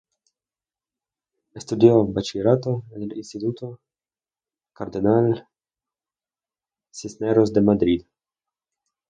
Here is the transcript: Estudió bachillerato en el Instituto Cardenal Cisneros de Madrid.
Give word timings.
Estudió 1.53 2.03
bachillerato 2.07 2.85
en 2.95 3.03
el 3.03 3.17
Instituto 3.19 3.79
Cardenal 4.73 5.47
Cisneros 6.91 7.53
de 7.53 7.61
Madrid. 7.61 8.05